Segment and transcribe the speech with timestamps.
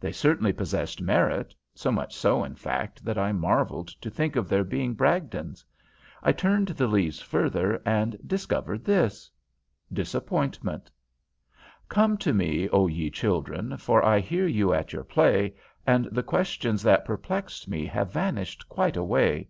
[0.00, 4.48] They certainly possessed merit, so much so, in fact, that I marvelled to think of
[4.48, 5.66] their being Bragdon's.
[6.22, 9.30] I turned the leaves further and discovered this:
[9.92, 10.90] DISAPPOINTMENT
[11.90, 15.54] Come to me, O ye children, For I hear you at your play,
[15.86, 19.48] And the questions that perplexed me Have vanished quite away.